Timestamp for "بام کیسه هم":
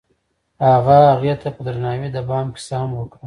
2.29-2.91